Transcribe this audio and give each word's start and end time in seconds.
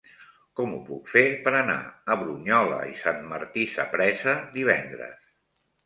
Com 0.59 0.71
ho 0.77 0.79
puc 0.87 1.11
fer 1.15 1.23
per 1.43 1.53
anar 1.59 1.77
a 1.85 2.17
Brunyola 2.23 2.81
i 2.95 2.99
Sant 3.05 3.23
Martí 3.35 3.71
Sapresa 3.79 4.39
divendres? 4.61 5.25